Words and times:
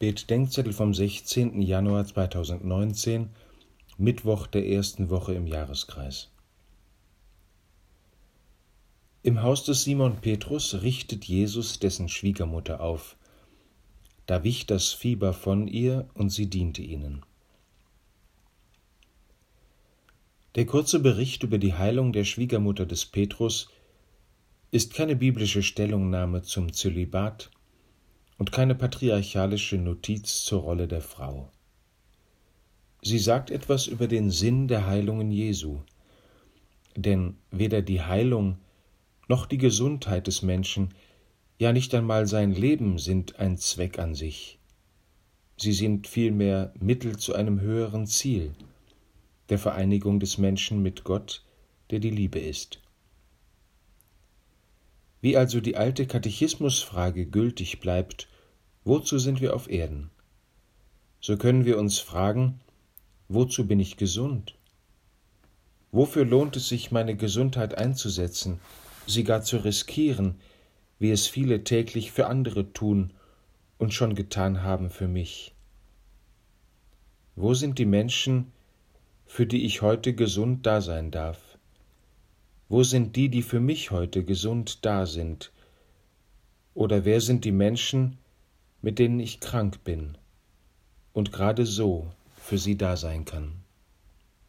Bet-Denkzettel 0.00 0.72
vom 0.72 0.94
16. 0.94 1.60
Januar 1.60 2.06
2019, 2.06 3.28
Mittwoch 3.98 4.46
der 4.46 4.66
ersten 4.66 5.10
Woche 5.10 5.34
im 5.34 5.46
Jahreskreis. 5.46 6.30
Im 9.22 9.42
Haus 9.42 9.62
des 9.64 9.84
Simon 9.84 10.16
Petrus 10.22 10.80
richtet 10.80 11.26
Jesus 11.26 11.80
dessen 11.80 12.08
Schwiegermutter 12.08 12.80
auf. 12.80 13.18
Da 14.24 14.42
wich 14.42 14.64
das 14.64 14.94
Fieber 14.94 15.34
von 15.34 15.68
ihr 15.68 16.08
und 16.14 16.30
sie 16.30 16.46
diente 16.46 16.80
ihnen. 16.80 17.20
Der 20.54 20.64
kurze 20.64 21.00
Bericht 21.00 21.42
über 21.42 21.58
die 21.58 21.74
Heilung 21.74 22.14
der 22.14 22.24
Schwiegermutter 22.24 22.86
des 22.86 23.04
Petrus 23.04 23.68
ist 24.70 24.94
keine 24.94 25.14
biblische 25.14 25.62
Stellungnahme 25.62 26.40
zum 26.40 26.72
Zölibat, 26.72 27.50
und 28.40 28.52
keine 28.52 28.74
patriarchalische 28.74 29.76
Notiz 29.76 30.44
zur 30.44 30.62
Rolle 30.62 30.88
der 30.88 31.02
Frau. 31.02 31.50
Sie 33.02 33.18
sagt 33.18 33.50
etwas 33.50 33.86
über 33.86 34.08
den 34.08 34.30
Sinn 34.30 34.66
der 34.66 34.86
Heilungen 34.86 35.30
Jesu, 35.30 35.80
denn 36.96 37.36
weder 37.50 37.82
die 37.82 38.00
Heilung 38.00 38.56
noch 39.28 39.44
die 39.44 39.58
Gesundheit 39.58 40.26
des 40.26 40.40
Menschen, 40.40 40.94
ja 41.58 41.74
nicht 41.74 41.94
einmal 41.94 42.26
sein 42.26 42.54
Leben 42.54 42.96
sind 42.96 43.38
ein 43.38 43.58
Zweck 43.58 43.98
an 43.98 44.14
sich. 44.14 44.58
Sie 45.58 45.74
sind 45.74 46.08
vielmehr 46.08 46.72
Mittel 46.80 47.18
zu 47.18 47.34
einem 47.34 47.60
höheren 47.60 48.06
Ziel, 48.06 48.52
der 49.50 49.58
Vereinigung 49.58 50.18
des 50.18 50.38
Menschen 50.38 50.82
mit 50.82 51.04
Gott, 51.04 51.44
der 51.90 51.98
die 51.98 52.08
Liebe 52.08 52.38
ist. 52.38 52.80
Wie 55.20 55.36
also 55.36 55.60
die 55.60 55.76
alte 55.76 56.06
Katechismusfrage 56.06 57.26
gültig 57.26 57.80
bleibt, 57.80 58.28
wozu 58.84 59.18
sind 59.18 59.40
wir 59.40 59.54
auf 59.54 59.70
Erden? 59.70 60.10
So 61.20 61.36
können 61.36 61.64
wir 61.64 61.78
uns 61.78 61.98
fragen, 61.98 62.60
wozu 63.28 63.66
bin 63.66 63.80
ich 63.80 63.96
gesund? 63.96 64.54
Wofür 65.92 66.24
lohnt 66.24 66.56
es 66.56 66.68
sich, 66.68 66.90
meine 66.90 67.16
Gesundheit 67.16 67.76
einzusetzen, 67.76 68.60
sie 69.06 69.24
gar 69.24 69.42
zu 69.42 69.58
riskieren, 69.58 70.36
wie 70.98 71.10
es 71.10 71.26
viele 71.26 71.64
täglich 71.64 72.12
für 72.12 72.26
andere 72.26 72.72
tun 72.72 73.12
und 73.78 73.92
schon 73.92 74.14
getan 74.14 74.62
haben 74.62 74.90
für 74.90 75.08
mich? 75.08 75.54
Wo 77.34 77.54
sind 77.54 77.78
die 77.78 77.86
Menschen, 77.86 78.52
für 79.26 79.46
die 79.46 79.64
ich 79.64 79.82
heute 79.82 80.14
gesund 80.14 80.66
da 80.66 80.80
sein 80.80 81.10
darf? 81.10 81.58
Wo 82.68 82.82
sind 82.82 83.16
die, 83.16 83.28
die 83.28 83.42
für 83.42 83.60
mich 83.60 83.90
heute 83.90 84.24
gesund 84.24 84.84
da 84.84 85.06
sind? 85.06 85.52
Oder 86.74 87.04
wer 87.04 87.20
sind 87.20 87.44
die 87.44 87.52
Menschen, 87.52 88.18
mit 88.82 88.98
denen 88.98 89.20
ich 89.20 89.40
krank 89.40 89.84
bin 89.84 90.16
und 91.12 91.32
gerade 91.32 91.66
so 91.66 92.10
für 92.36 92.58
sie 92.58 92.76
da 92.76 92.96
sein 92.96 93.24
kann? 93.24 93.59